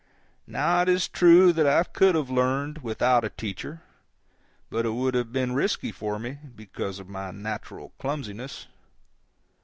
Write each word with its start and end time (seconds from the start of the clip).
Now 0.47 0.81
it 0.81 0.89
is 0.89 1.07
true 1.07 1.53
that 1.53 1.67
I 1.67 1.83
could 1.83 2.15
have 2.15 2.31
learned 2.31 2.79
without 2.79 3.23
a 3.23 3.29
teacher, 3.29 3.83
but 4.71 4.83
it 4.83 4.93
would 4.95 5.13
have 5.13 5.31
been 5.31 5.53
risky 5.53 5.91
for 5.91 6.17
me, 6.17 6.39
because 6.55 6.97
of 6.97 7.07
my 7.07 7.29
natural 7.29 7.93
clumsiness. 7.99 8.65